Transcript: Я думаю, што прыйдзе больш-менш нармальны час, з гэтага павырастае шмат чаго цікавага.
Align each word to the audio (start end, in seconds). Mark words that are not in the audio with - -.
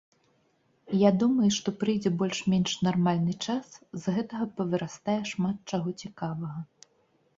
Я 1.07 1.11
думаю, 1.23 1.49
што 1.57 1.73
прыйдзе 1.83 2.11
больш-менш 2.23 2.71
нармальны 2.87 3.33
час, 3.51 3.67
з 4.07 4.17
гэтага 4.19 4.45
павырастае 4.57 5.19
шмат 5.33 5.57
чаго 5.75 5.89
цікавага. 6.07 6.59